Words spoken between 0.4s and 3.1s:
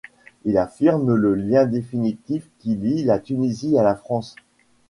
Il affirme le lien définitif qui lie